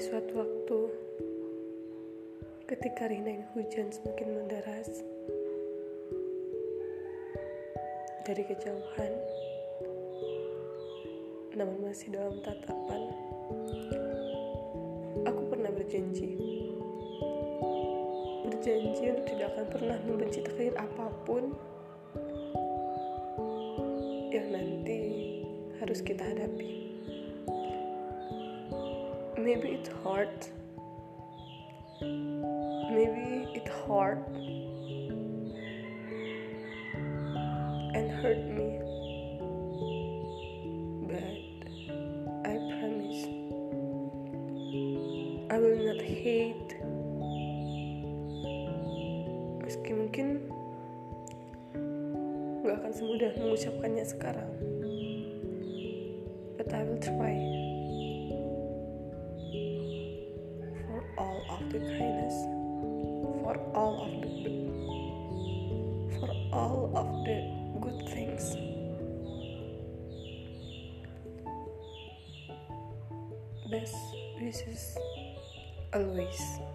suatu 0.00 0.32
waktu, 0.40 0.78
ketika 2.64 3.04
rinang 3.04 3.44
hujan 3.52 3.92
semakin 3.92 4.28
menderas, 4.32 5.04
dari 8.24 8.48
kejauhan, 8.48 9.12
namun 11.52 11.84
masih 11.84 12.16
dalam 12.16 12.40
tatapan, 12.40 13.02
aku 15.28 15.42
pernah 15.52 15.68
berjanji. 15.68 16.40
Berjanji 18.48 19.04
untuk 19.12 19.26
tidak 19.28 19.52
akan 19.52 19.66
pernah 19.68 19.98
membenci 20.08 20.40
takdir 20.40 20.72
apa 20.80 21.12
pun 21.28 21.52
yang 24.32 24.48
nanti 24.48 25.00
harus 25.84 26.00
kita 26.00 26.24
hadapi. 26.24 26.83
Maybe 29.44 29.76
it's 29.76 29.90
hard. 30.02 30.32
Maybe 32.00 33.44
it 33.52 33.68
hard 33.84 34.24
and 37.92 38.08
hurt 38.24 38.40
me. 38.40 38.80
But 41.04 41.44
I 42.48 42.56
promise 42.72 43.20
I 45.52 45.60
will 45.60 45.92
not 45.92 46.00
hate. 46.00 46.80
Meski 49.60 49.92
mungkin 49.92 50.48
gak 52.64 52.80
akan 52.80 52.92
semudah 52.96 53.36
mengucapkannya 53.36 54.08
sekarang. 54.08 54.50
But 56.56 56.72
I 56.72 56.80
will 56.88 56.96
try. 56.96 57.63
Of 61.54 61.72
the 61.72 61.78
kindness. 61.78 62.36
For 63.42 63.56
all 63.74 63.94
of 64.06 64.12
the 64.22 64.28
for 66.18 66.30
all 66.52 66.90
of 66.94 67.08
the 67.26 67.38
good 67.80 68.00
things. 68.08 68.56
Best 73.70 73.96
wishes 74.40 74.98
always. 75.92 76.73